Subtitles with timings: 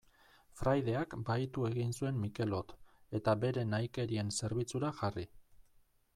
[0.59, 2.73] Fraideak bahitu egin zuen Mikelot,
[3.21, 5.29] eta bere nahikerien zerbitzura jarri.